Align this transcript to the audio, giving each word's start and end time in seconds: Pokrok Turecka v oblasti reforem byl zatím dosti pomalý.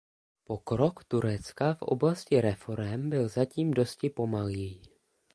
Pokrok 0.43 1.03
Turecka 1.05 1.73
v 1.73 1.81
oblasti 1.81 2.41
reforem 2.41 3.09
byl 3.09 3.27
zatím 3.29 3.71
dosti 3.71 4.09
pomalý. 4.09 4.81